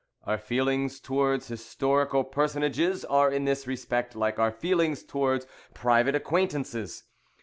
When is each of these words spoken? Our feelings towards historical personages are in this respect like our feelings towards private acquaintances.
Our 0.23 0.39
feelings 0.39 0.99
towards 0.99 1.47
historical 1.47 2.23
personages 2.23 3.05
are 3.05 3.31
in 3.31 3.45
this 3.45 3.67
respect 3.67 4.15
like 4.15 4.39
our 4.39 4.51
feelings 4.51 5.03
towards 5.03 5.45
private 5.75 6.15
acquaintances. 6.15 7.03